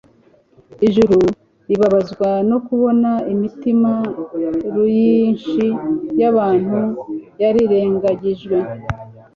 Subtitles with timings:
[0.87, 1.17] Ijuru
[1.67, 3.91] ribabazwa no kubona imitima
[4.75, 5.63] ruyinshi
[6.19, 6.79] y'abantu
[7.41, 8.57] yarirengagijwe.